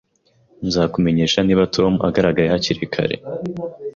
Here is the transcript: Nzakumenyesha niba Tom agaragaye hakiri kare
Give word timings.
Nzakumenyesha 0.67 1.39
niba 1.43 1.69
Tom 1.75 1.93
agaragaye 2.07 2.47
hakiri 2.53 2.85
kare 2.93 3.15